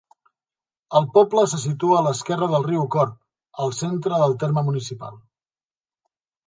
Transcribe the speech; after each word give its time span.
El 0.99 1.05
poble 1.17 1.43
se 1.51 1.59
situa 1.65 1.99
a 1.99 2.03
l'esquerra 2.07 2.49
del 2.55 2.67
riu 2.71 2.89
Corb, 2.97 3.15
al 3.67 3.77
centre 3.83 4.25
del 4.27 4.37
terme 4.45 4.69
municipal. 4.73 5.23